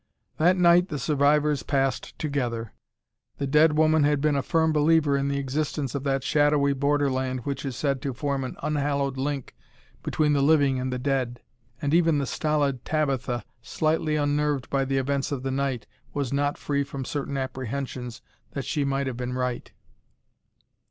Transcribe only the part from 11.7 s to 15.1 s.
and even the stolid Tabitha, slightly unnerved by the